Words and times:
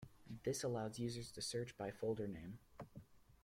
This 0.45 0.63
allows 0.63 0.97
users 0.97 1.29
to 1.31 1.43
search 1.43 1.77
by 1.77 1.91
folder 1.91 2.25
name. 2.27 2.57